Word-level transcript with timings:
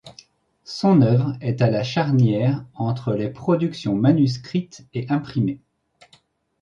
Son 0.65 1.01
œuvre 1.03 1.35
est 1.41 1.61
à 1.61 1.69
la 1.69 1.83
charnière 1.83 2.65
entre 2.73 3.13
les 3.13 3.29
productions 3.29 3.93
manuscrite 3.93 4.87
et 4.95 5.07
imprimée. 5.09 5.61